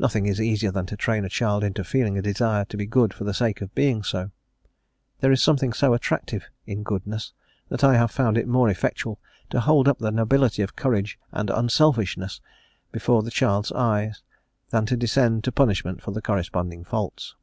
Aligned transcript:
Nothing 0.00 0.26
is 0.26 0.40
easier 0.40 0.72
than 0.72 0.86
to 0.86 0.96
train 0.96 1.24
a 1.24 1.28
child 1.28 1.62
into 1.62 1.84
feeling 1.84 2.18
a 2.18 2.22
desire 2.22 2.64
to 2.64 2.76
be 2.76 2.86
good 2.86 3.14
for 3.14 3.22
the 3.22 3.32
sake 3.32 3.60
of 3.60 3.72
being 3.72 4.02
so. 4.02 4.32
There 5.20 5.30
is 5.30 5.40
something 5.44 5.72
so 5.72 5.94
attractive 5.94 6.48
in 6.66 6.82
goodness, 6.82 7.32
that 7.68 7.84
I 7.84 7.94
have 7.96 8.10
found 8.10 8.36
it 8.36 8.48
more 8.48 8.68
effectual 8.68 9.20
to 9.50 9.60
hold 9.60 9.86
up 9.86 10.00
the 10.00 10.10
nobility 10.10 10.62
of 10.62 10.74
courage 10.74 11.20
and 11.30 11.50
unselfishness 11.50 12.40
before 12.90 13.22
the 13.22 13.30
child's 13.30 13.70
eyes, 13.70 14.24
than 14.70 14.86
to 14.86 14.96
descend 14.96 15.44
to 15.44 15.52
punishment 15.52 16.02
for 16.02 16.10
the 16.10 16.20
corresponding 16.20 16.82
faults. 16.82 17.36